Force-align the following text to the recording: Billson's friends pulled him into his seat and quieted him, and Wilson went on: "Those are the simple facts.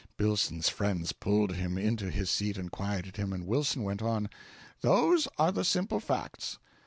Billson's 0.17 0.67
friends 0.67 1.11
pulled 1.11 1.53
him 1.55 1.77
into 1.77 2.09
his 2.09 2.31
seat 2.31 2.57
and 2.57 2.71
quieted 2.71 3.17
him, 3.17 3.31
and 3.31 3.45
Wilson 3.45 3.83
went 3.83 4.01
on: 4.01 4.31
"Those 4.81 5.27
are 5.37 5.51
the 5.51 5.63
simple 5.63 5.99
facts. 5.99 6.57